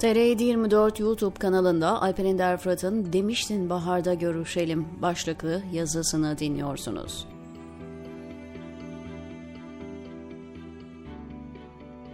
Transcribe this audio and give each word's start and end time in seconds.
TR 0.00 0.40
24 0.40 1.00
YouTube 1.00 1.34
kanalında 1.38 2.02
Alper 2.02 2.24
Ender 2.24 2.56
Fırat'ın 2.56 3.12
Demiştin 3.12 3.70
Baharda 3.70 4.14
Görüşelim 4.14 4.88
başlıklı 5.02 5.62
yazısını 5.72 6.38
dinliyorsunuz. 6.38 7.26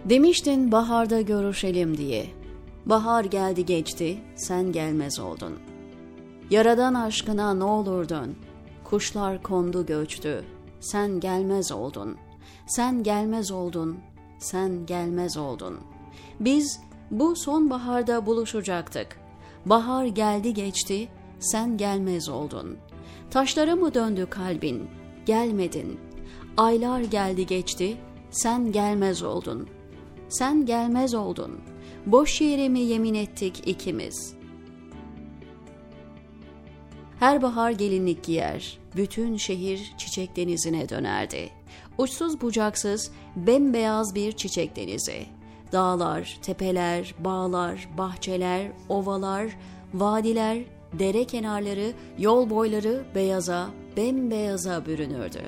Demiştin 0.05 0.71
baharda 0.71 1.21
görüşelim 1.21 1.97
diye. 1.97 2.27
Bahar 2.85 3.25
geldi 3.25 3.65
geçti, 3.65 4.17
sen 4.35 4.71
gelmez 4.71 5.19
oldun. 5.19 5.53
Yaradan 6.49 6.93
aşkına 6.93 7.53
ne 7.53 7.63
olur 7.63 8.09
dön. 8.09 8.35
Kuşlar 8.83 9.43
kondu 9.43 9.85
göçtü, 9.85 10.43
sen 10.79 11.19
gelmez 11.19 11.71
oldun. 11.71 12.17
Sen 12.67 13.03
gelmez 13.03 13.51
oldun, 13.51 13.97
sen 14.39 14.85
gelmez 14.85 15.37
oldun. 15.37 15.79
Biz 16.39 16.86
bu 17.11 17.35
sonbaharda 17.35 18.25
buluşacaktık. 18.25 19.19
Bahar 19.65 20.05
geldi 20.05 20.53
geçti, 20.53 21.07
sen 21.39 21.77
gelmez 21.77 22.29
oldun. 22.29 22.77
Taşlara 23.31 23.75
mı 23.75 23.93
döndü 23.93 24.27
kalbin? 24.29 24.87
Gelmedin. 25.25 25.99
Aylar 26.57 27.01
geldi 27.01 27.45
geçti, 27.45 27.97
sen 28.31 28.71
gelmez 28.71 29.23
oldun. 29.23 29.69
Sen 30.29 30.65
gelmez 30.65 31.13
oldun. 31.13 31.59
Boş 32.05 32.41
yere 32.41 32.69
mi 32.69 32.79
yemin 32.79 33.13
ettik 33.13 33.63
ikimiz? 33.65 34.33
Her 37.19 37.41
bahar 37.41 37.71
gelinlik 37.71 38.23
giyer, 38.23 38.79
bütün 38.95 39.37
şehir 39.37 39.93
çiçek 39.97 40.35
denizine 40.35 40.89
dönerdi. 40.89 41.49
Uçsuz 41.97 42.41
bucaksız, 42.41 43.11
bembeyaz 43.35 44.15
bir 44.15 44.31
çiçek 44.31 44.75
denizi.'' 44.75 45.36
Dağlar, 45.71 46.39
tepeler, 46.41 47.15
bağlar, 47.19 47.89
bahçeler, 47.97 48.71
ovalar, 48.89 49.57
vadiler, 49.93 50.57
dere 50.93 51.23
kenarları, 51.25 51.93
yol 52.17 52.49
boyları 52.49 53.05
beyaza, 53.15 53.67
bembeyaza 53.97 54.85
bürünürdü. 54.85 55.41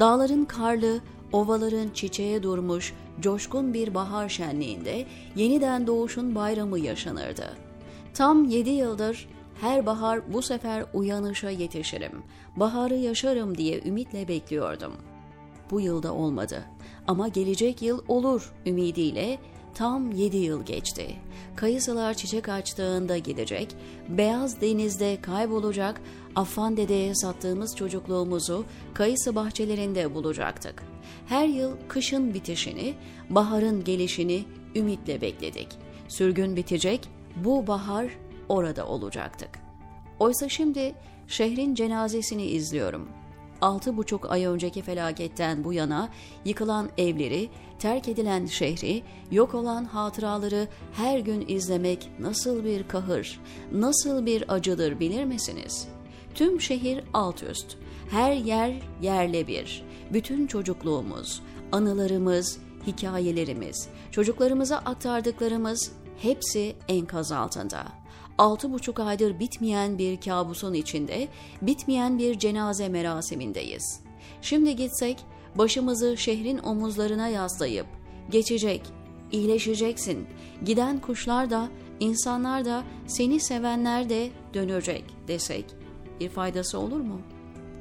Dağların 0.00 0.44
karlı, 0.44 1.00
ovaların 1.32 1.88
çiçeğe 1.94 2.42
durmuş, 2.42 2.94
coşkun 3.20 3.74
bir 3.74 3.94
bahar 3.94 4.28
şenliğinde 4.28 5.06
yeniden 5.36 5.86
doğuşun 5.86 6.34
bayramı 6.34 6.78
yaşanırdı. 6.78 7.56
Tam 8.14 8.44
yedi 8.44 8.70
yıldır 8.70 9.28
her 9.60 9.86
bahar 9.86 10.32
bu 10.32 10.42
sefer 10.42 10.84
uyanışa 10.94 11.50
yetişirim, 11.50 12.22
baharı 12.56 12.94
yaşarım 12.94 13.58
diye 13.58 13.82
ümitle 13.82 14.28
bekliyordum.'' 14.28 15.15
Bu 15.70 15.80
yılda 15.80 16.14
olmadı. 16.14 16.64
Ama 17.06 17.28
gelecek 17.28 17.82
yıl 17.82 18.02
olur 18.08 18.52
ümidiyle 18.66 19.38
tam 19.74 20.12
7 20.12 20.36
yıl 20.36 20.64
geçti. 20.64 21.16
Kayısılar 21.56 22.14
çiçek 22.14 22.48
açtığında 22.48 23.18
gidecek, 23.18 23.76
beyaz 24.08 24.60
denizde 24.60 25.20
kaybolacak, 25.22 26.00
Affan 26.36 26.76
dedeye 26.76 27.14
sattığımız 27.14 27.76
çocukluğumuzu 27.76 28.64
kayısı 28.94 29.34
bahçelerinde 29.34 30.14
bulacaktık. 30.14 30.82
Her 31.26 31.48
yıl 31.48 31.76
kışın 31.88 32.34
bitişini, 32.34 32.94
baharın 33.30 33.84
gelişini 33.84 34.44
ümitle 34.74 35.20
bekledik. 35.20 35.68
Sürgün 36.08 36.56
bitecek, 36.56 37.08
bu 37.36 37.66
bahar 37.66 38.06
orada 38.48 38.86
olacaktık. 38.86 39.50
Oysa 40.18 40.48
şimdi 40.48 40.94
şehrin 41.26 41.74
cenazesini 41.74 42.44
izliyorum.'' 42.46 43.25
Altı 43.60 43.96
buçuk 43.96 44.30
ay 44.30 44.44
önceki 44.44 44.82
felaketten 44.82 45.64
bu 45.64 45.72
yana 45.72 46.08
yıkılan 46.44 46.88
evleri, 46.98 47.48
terk 47.78 48.08
edilen 48.08 48.46
şehri, 48.46 49.02
yok 49.30 49.54
olan 49.54 49.84
hatıraları 49.84 50.68
her 50.92 51.18
gün 51.18 51.44
izlemek 51.48 52.10
nasıl 52.20 52.64
bir 52.64 52.88
kahır, 52.88 53.40
nasıl 53.72 54.26
bir 54.26 54.54
acıdır 54.54 55.00
bilir 55.00 55.24
misiniz? 55.24 55.88
Tüm 56.34 56.60
şehir 56.60 57.04
alt 57.14 57.42
üst, 57.42 57.76
her 58.10 58.32
yer 58.32 58.74
yerle 59.02 59.46
bir, 59.46 59.84
bütün 60.12 60.46
çocukluğumuz, 60.46 61.42
anılarımız, 61.72 62.58
hikayelerimiz, 62.86 63.88
çocuklarımıza 64.10 64.76
aktardıklarımız 64.76 65.92
hepsi 66.22 66.76
enkaz 66.88 67.32
altında.'' 67.32 68.06
altı 68.38 68.72
buçuk 68.72 69.00
aydır 69.00 69.38
bitmeyen 69.38 69.98
bir 69.98 70.20
kabusun 70.20 70.74
içinde, 70.74 71.28
bitmeyen 71.62 72.18
bir 72.18 72.38
cenaze 72.38 72.88
merasimindeyiz. 72.88 74.00
Şimdi 74.42 74.76
gitsek, 74.76 75.18
başımızı 75.54 76.16
şehrin 76.16 76.58
omuzlarına 76.58 77.28
yaslayıp, 77.28 77.86
geçecek, 78.30 78.82
iyileşeceksin, 79.32 80.26
giden 80.64 81.00
kuşlar 81.00 81.50
da, 81.50 81.68
insanlar 82.00 82.64
da, 82.64 82.82
seni 83.06 83.40
sevenler 83.40 84.08
de 84.08 84.30
dönecek 84.54 85.04
desek, 85.28 85.64
bir 86.20 86.28
faydası 86.28 86.78
olur 86.78 87.00
mu? 87.00 87.20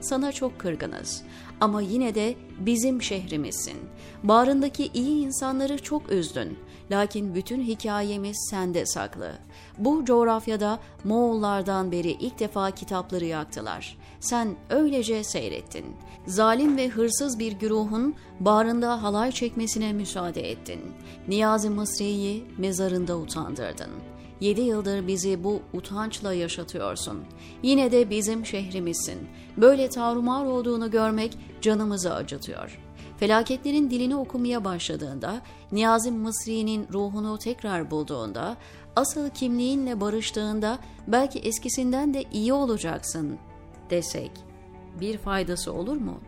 Sana 0.01 0.31
çok 0.31 0.59
kırgınız 0.59 1.23
ama 1.61 1.81
yine 1.81 2.15
de 2.15 2.35
bizim 2.59 3.01
şehrimizsin. 3.01 3.77
Bağrındaki 4.23 4.89
iyi 4.93 5.25
insanları 5.25 5.77
çok 5.83 6.11
üzdün. 6.11 6.57
Lakin 6.91 7.35
bütün 7.35 7.61
hikayemiz 7.61 8.47
sende 8.49 8.85
saklı. 8.85 9.31
Bu 9.77 10.05
coğrafyada 10.05 10.79
Moğollardan 11.03 11.91
beri 11.91 12.11
ilk 12.11 12.39
defa 12.39 12.71
kitapları 12.71 13.25
yaktılar. 13.25 13.97
Sen 14.19 14.55
öylece 14.69 15.23
seyrettin. 15.23 15.85
Zalim 16.27 16.77
ve 16.77 16.87
hırsız 16.87 17.39
bir 17.39 17.51
güruhun 17.51 18.15
bağrında 18.39 19.03
halay 19.03 19.31
çekmesine 19.31 19.93
müsaade 19.93 20.51
ettin. 20.51 20.81
Niyazi 21.27 21.69
Mısri'yi 21.69 22.45
mezarında 22.57 23.17
utandırdın. 23.17 23.91
Yedi 24.39 24.61
yıldır 24.61 25.07
bizi 25.07 25.43
bu 25.43 25.61
utançla 25.73 26.33
yaşatıyorsun. 26.33 27.23
Yine 27.63 27.91
de 27.91 28.09
bizim 28.09 28.45
şehrimizsin. 28.45 29.27
Böyle 29.57 29.89
tarumar 29.89 30.45
olduğunu 30.45 30.91
görmek 30.91 31.37
canımızı 31.61 32.13
acıtıyor.'' 32.13 32.84
Felaketlerin 33.17 33.89
dilini 33.91 34.15
okumaya 34.15 34.65
başladığında, 34.65 35.41
Niyazi 35.71 36.11
Mısri'nin 36.11 36.87
ruhunu 36.93 37.37
tekrar 37.37 37.91
bulduğunda, 37.91 38.57
asıl 38.95 39.29
kimliğinle 39.29 40.01
barıştığında 40.01 40.79
belki 41.07 41.39
eskisinden 41.39 42.13
de 42.13 42.23
iyi 42.33 42.53
olacaksın 42.53 43.37
desek 43.89 44.31
bir 44.99 45.17
faydası 45.17 45.73
olur 45.73 45.97
mu? 45.97 46.19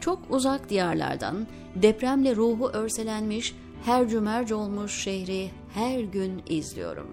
Çok 0.00 0.18
uzak 0.30 0.70
diyarlardan 0.70 1.46
depremle 1.74 2.36
ruhu 2.36 2.68
örselenmiş, 2.68 3.54
her 3.84 4.08
cümerc 4.08 4.54
olmuş 4.54 5.02
şehri 5.02 5.50
her 5.74 6.00
gün 6.00 6.42
izliyorum. 6.46 7.08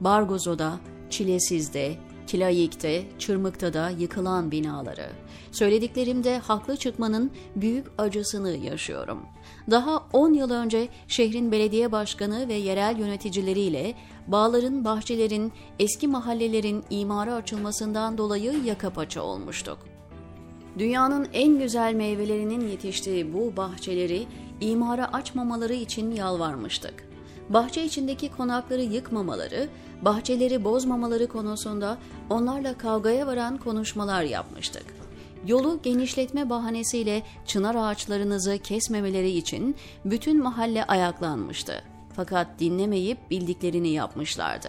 Bargozo'da, 0.00 0.78
Çilesiz'de, 1.10 1.96
Kilayik'te, 2.26 3.04
Çırmık'ta 3.18 3.74
da 3.74 3.90
yıkılan 3.90 4.50
binaları. 4.50 5.06
Söylediklerimde 5.52 6.38
haklı 6.38 6.76
çıkmanın 6.76 7.30
büyük 7.56 7.86
acısını 7.98 8.56
yaşıyorum. 8.56 9.18
Daha 9.70 10.06
10 10.12 10.32
yıl 10.32 10.50
önce 10.50 10.88
şehrin 11.08 11.52
belediye 11.52 11.92
başkanı 11.92 12.48
ve 12.48 12.54
yerel 12.54 12.98
yöneticileriyle 12.98 13.94
bağların, 14.26 14.84
bahçelerin, 14.84 15.52
eski 15.78 16.08
mahallelerin 16.08 16.84
imara 16.90 17.34
açılmasından 17.34 18.18
dolayı 18.18 18.52
yaka 18.64 18.90
paça 18.90 19.22
olmuştuk. 19.22 19.78
Dünyanın 20.78 21.28
en 21.32 21.58
güzel 21.58 21.94
meyvelerinin 21.94 22.68
yetiştiği 22.68 23.34
bu 23.34 23.56
bahçeleri 23.56 24.26
imara 24.60 25.12
açmamaları 25.12 25.74
için 25.74 26.10
yalvarmıştık 26.10 27.15
bahçe 27.50 27.84
içindeki 27.84 28.30
konakları 28.30 28.82
yıkmamaları, 28.82 29.68
bahçeleri 30.02 30.64
bozmamaları 30.64 31.26
konusunda 31.26 31.98
onlarla 32.30 32.78
kavgaya 32.78 33.26
varan 33.26 33.58
konuşmalar 33.58 34.22
yapmıştık. 34.22 34.84
Yolu 35.46 35.80
genişletme 35.82 36.50
bahanesiyle 36.50 37.22
çınar 37.46 37.74
ağaçlarınızı 37.74 38.58
kesmemeleri 38.58 39.30
için 39.30 39.76
bütün 40.04 40.42
mahalle 40.42 40.84
ayaklanmıştı. 40.84 41.82
Fakat 42.16 42.46
dinlemeyip 42.58 43.30
bildiklerini 43.30 43.88
yapmışlardı. 43.88 44.68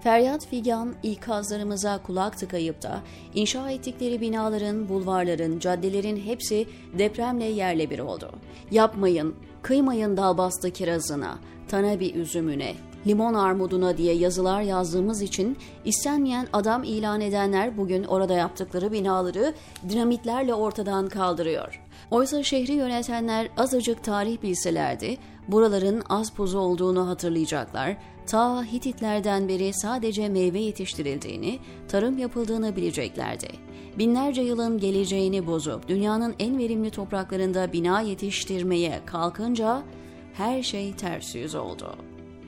Feryat 0.00 0.46
figan 0.46 0.94
ikazlarımıza 1.02 1.98
kulak 2.02 2.38
tıkayıp 2.38 2.82
da 2.82 3.00
inşa 3.34 3.70
ettikleri 3.70 4.20
binaların, 4.20 4.88
bulvarların, 4.88 5.58
caddelerin 5.58 6.16
hepsi 6.16 6.66
depremle 6.98 7.44
yerle 7.44 7.90
bir 7.90 7.98
oldu. 7.98 8.30
Yapmayın, 8.70 9.34
kıymayın 9.62 10.16
dalbastı 10.16 10.70
kirazına, 10.70 11.38
tanabi 11.68 12.10
üzümüne, 12.10 12.74
limon 13.06 13.34
armuduna 13.34 13.96
diye 13.96 14.14
yazılar 14.14 14.62
yazdığımız 14.62 15.22
için 15.22 15.56
istenmeyen 15.84 16.48
adam 16.52 16.82
ilan 16.84 17.20
edenler 17.20 17.76
bugün 17.76 18.04
orada 18.04 18.34
yaptıkları 18.34 18.92
binaları 18.92 19.54
dinamitlerle 19.88 20.54
ortadan 20.54 21.08
kaldırıyor. 21.08 21.80
Oysa 22.10 22.42
şehri 22.42 22.72
yönetenler 22.72 23.48
azıcık 23.56 24.04
tarih 24.04 24.42
bilselerdi, 24.42 25.16
buraların 25.48 26.02
az 26.08 26.30
puzu 26.30 26.58
olduğunu 26.58 27.08
hatırlayacaklar, 27.08 27.96
ta 28.26 28.64
Hititlerden 28.64 29.48
beri 29.48 29.72
sadece 29.72 30.28
meyve 30.28 30.58
yetiştirildiğini, 30.58 31.58
tarım 31.88 32.18
yapıldığını 32.18 32.76
bileceklerdi. 32.76 33.48
Binlerce 33.98 34.42
yılın 34.42 34.78
geleceğini 34.78 35.46
bozup 35.46 35.88
dünyanın 35.88 36.34
en 36.38 36.58
verimli 36.58 36.90
topraklarında 36.90 37.72
bina 37.72 38.00
yetiştirmeye 38.00 39.00
kalkınca 39.06 39.82
her 40.38 40.62
şey 40.62 40.92
ters 40.92 41.34
yüz 41.34 41.54
oldu. 41.54 41.96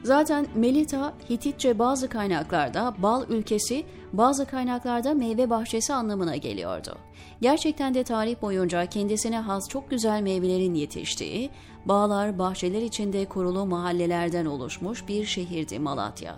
Zaten 0.03 0.47
Melita 0.55 1.15
Hititçe 1.31 1.79
bazı 1.79 2.09
kaynaklarda 2.09 2.95
bal 2.99 3.25
ülkesi, 3.29 3.85
bazı 4.13 4.47
kaynaklarda 4.47 5.15
meyve 5.15 5.51
bahçesi 5.51 5.95
anlamına 5.95 6.37
geliyordu. 6.37 6.99
Gerçekten 7.41 7.95
de 7.95 8.05
tarih 8.05 8.43
boyunca 8.43 8.87
kendisine 8.87 9.39
has 9.39 9.69
çok 9.69 9.91
güzel 9.91 10.23
meyvelerin 10.23 10.75
yetiştiği, 10.75 11.51
bağlar, 11.87 12.39
bahçeler 12.39 12.83
içinde 12.83 13.25
kurulu 13.25 13.67
mahallelerden 13.67 14.47
oluşmuş 14.47 15.09
bir 15.09 15.25
şehirdi 15.25 15.79
Malatya. 15.79 16.37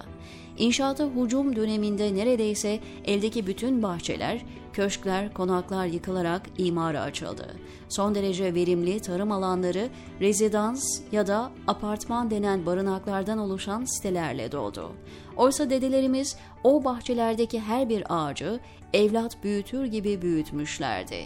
İnşaata 0.59 1.05
hücum 1.05 1.57
döneminde 1.57 2.15
neredeyse 2.15 2.81
eldeki 3.05 3.47
bütün 3.47 3.83
bahçeler, 3.83 4.45
köşkler, 4.73 5.35
konaklar 5.35 5.87
yıkılarak 5.87 6.43
imara 6.59 7.01
açıldı. 7.01 7.57
Son 7.89 8.15
derece 8.15 8.55
verimli 8.55 9.01
tarım 9.01 9.33
alanları 9.33 9.89
rezidans 10.21 11.01
ya 11.13 11.27
da 11.27 11.51
apartman 11.67 12.31
denen 12.31 12.67
barınaklardan 12.67 13.39
oluşan 13.39 13.85
sitelerle 13.85 14.53
doldu. 14.53 14.93
Oysa 15.37 15.71
dedelerimiz 15.71 16.37
o 16.65 16.85
bahçelerdeki 16.85 17.61
her 17.61 17.89
bir 17.89 18.05
ağacı 18.09 18.61
evlat 18.93 19.45
büyütür 19.45 19.85
gibi 19.85 20.23
büyütmüşlerdi. 20.23 21.25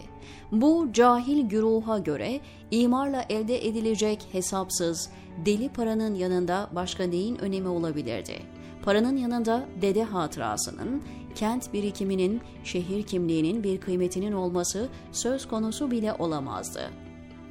Bu 0.52 0.88
cahil 0.92 1.48
güruha 1.48 1.98
göre 1.98 2.40
imarla 2.70 3.24
elde 3.28 3.66
edilecek 3.66 4.28
hesapsız, 4.32 5.10
deli 5.46 5.68
paranın 5.68 6.14
yanında 6.14 6.68
başka 6.72 7.04
neyin 7.04 7.38
önemi 7.38 7.68
olabilirdi? 7.68 8.55
Paranın 8.86 9.16
yanında 9.16 9.66
dede 9.82 10.02
hatırasının, 10.02 11.02
kent 11.34 11.72
birikiminin, 11.72 12.40
şehir 12.64 13.02
kimliğinin 13.02 13.64
bir 13.64 13.80
kıymetinin 13.80 14.32
olması 14.32 14.88
söz 15.12 15.48
konusu 15.48 15.90
bile 15.90 16.12
olamazdı. 16.12 16.90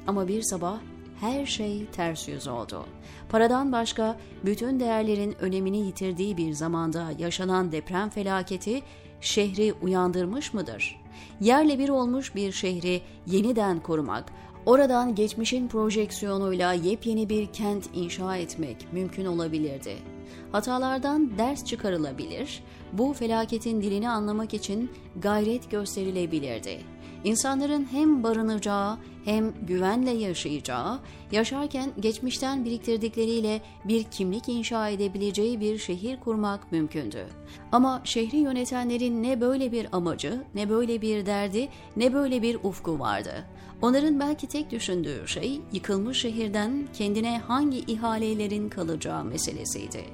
Ama 0.06 0.28
bir 0.28 0.42
sabah 0.42 0.78
her 1.20 1.46
şey 1.46 1.86
ters 1.86 2.28
yüz 2.28 2.48
oldu. 2.48 2.86
Paradan 3.28 3.72
başka 3.72 4.16
bütün 4.44 4.80
değerlerin 4.80 5.36
önemini 5.40 5.78
yitirdiği 5.78 6.36
bir 6.36 6.52
zamanda 6.52 7.06
yaşanan 7.18 7.72
deprem 7.72 8.10
felaketi 8.10 8.82
şehri 9.20 9.72
uyandırmış 9.82 10.54
mıdır? 10.54 11.00
Yerle 11.40 11.78
bir 11.78 11.88
olmuş 11.88 12.34
bir 12.34 12.52
şehri 12.52 13.02
yeniden 13.26 13.82
korumak, 13.82 14.24
oradan 14.66 15.14
geçmişin 15.14 15.68
projeksiyonuyla 15.68 16.72
yepyeni 16.72 17.28
bir 17.28 17.46
kent 17.46 17.84
inşa 17.94 18.36
etmek 18.36 18.92
mümkün 18.92 19.26
olabilirdi 19.26 20.15
hatalardan 20.52 21.38
ders 21.38 21.64
çıkarılabilir, 21.64 22.62
bu 22.92 23.12
felaketin 23.12 23.82
dilini 23.82 24.08
anlamak 24.08 24.54
için 24.54 24.90
gayret 25.16 25.70
gösterilebilirdi. 25.70 26.95
İnsanların 27.26 27.86
hem 27.92 28.22
barınacağı 28.22 28.98
hem 29.24 29.52
güvenle 29.66 30.10
yaşayacağı, 30.10 30.98
yaşarken 31.32 31.90
geçmişten 32.00 32.64
biriktirdikleriyle 32.64 33.60
bir 33.84 34.04
kimlik 34.04 34.48
inşa 34.48 34.88
edebileceği 34.88 35.60
bir 35.60 35.78
şehir 35.78 36.20
kurmak 36.20 36.72
mümkündü. 36.72 37.26
Ama 37.72 38.00
şehri 38.04 38.36
yönetenlerin 38.36 39.22
ne 39.22 39.40
böyle 39.40 39.72
bir 39.72 39.88
amacı, 39.92 40.44
ne 40.54 40.70
böyle 40.70 41.02
bir 41.02 41.26
derdi, 41.26 41.68
ne 41.96 42.14
böyle 42.14 42.42
bir 42.42 42.58
ufku 42.62 42.98
vardı. 42.98 43.44
Onların 43.82 44.20
belki 44.20 44.46
tek 44.46 44.70
düşündüğü 44.70 45.28
şey 45.28 45.60
yıkılmış 45.72 46.20
şehirden 46.20 46.88
kendine 46.92 47.38
hangi 47.38 47.78
ihalelerin 47.78 48.68
kalacağı 48.68 49.24
meselesiydi. 49.24 50.04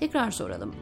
Tekrar 0.00 0.30
soralım. 0.30 0.74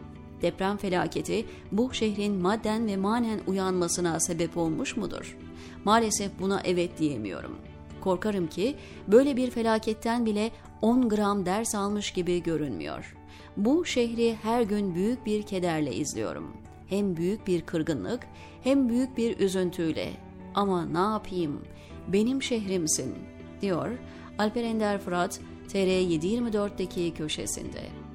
Deprem 0.42 0.76
felaketi 0.76 1.46
bu 1.72 1.94
şehrin 1.94 2.34
madden 2.34 2.86
ve 2.86 2.96
manen 2.96 3.40
uyanmasına 3.46 4.20
sebep 4.20 4.56
olmuş 4.56 4.96
mudur? 4.96 5.36
Maalesef 5.84 6.30
buna 6.40 6.60
evet 6.64 6.98
diyemiyorum. 6.98 7.58
Korkarım 8.00 8.46
ki 8.46 8.76
böyle 9.08 9.36
bir 9.36 9.50
felaketten 9.50 10.26
bile 10.26 10.50
10 10.82 11.08
gram 11.08 11.46
ders 11.46 11.74
almış 11.74 12.10
gibi 12.10 12.42
görünmüyor. 12.42 13.16
Bu 13.56 13.84
şehri 13.84 14.36
her 14.42 14.62
gün 14.62 14.94
büyük 14.94 15.26
bir 15.26 15.42
kederle 15.42 15.94
izliyorum. 15.94 16.56
Hem 16.88 17.16
büyük 17.16 17.46
bir 17.46 17.60
kırgınlık 17.60 18.26
hem 18.62 18.88
büyük 18.88 19.16
bir 19.16 19.38
üzüntüyle. 19.38 20.12
Ama 20.54 20.86
ne 20.86 21.12
yapayım? 21.12 21.62
Benim 22.08 22.42
şehrimsin, 22.42 23.14
diyor 23.62 23.90
Alper 24.38 24.64
Ender 24.64 24.98
Fırat 24.98 25.40
TR724'deki 25.68 27.14
köşesinde. 27.14 28.05